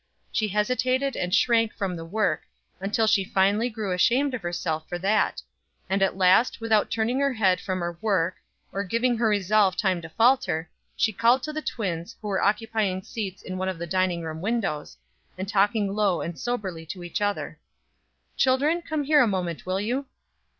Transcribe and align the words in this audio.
She 0.31 0.47
hesitated 0.47 1.15
and 1.15 1.31
shrank 1.31 1.71
from 1.73 1.95
the 1.95 2.03
work, 2.05 2.41
until 2.79 3.05
she 3.05 3.23
finally 3.23 3.69
grew 3.69 3.91
ashamed 3.91 4.33
of 4.33 4.41
herself 4.41 4.89
for 4.89 4.97
that; 4.97 5.43
and 5.91 6.01
at 6.01 6.17
last, 6.17 6.59
without 6.59 6.89
turning 6.89 7.19
her 7.19 7.33
head 7.33 7.61
from 7.61 7.81
her 7.81 7.95
work, 8.01 8.37
or 8.71 8.83
giving 8.83 9.15
her 9.19 9.27
resolve 9.27 9.75
time 9.77 10.01
to 10.01 10.09
falter, 10.09 10.67
she 10.95 11.13
called 11.13 11.43
to 11.43 11.53
the 11.53 11.61
twins, 11.61 12.15
who 12.19 12.29
were 12.29 12.41
occupying 12.41 13.03
seats 13.03 13.43
in 13.43 13.59
one 13.59 13.69
of 13.69 13.77
the 13.77 13.85
dining 13.85 14.23
room 14.23 14.41
windows, 14.41 14.97
and 15.37 15.47
talking 15.47 15.93
low 15.93 16.19
and 16.21 16.39
soberly 16.39 16.83
to 16.87 17.03
each 17.03 17.21
other: 17.21 17.59
"Children, 18.35 18.81
come 18.81 19.03
here 19.03 19.21
a 19.21 19.27
moment, 19.27 19.67
will 19.67 19.79
you?" 19.79 20.07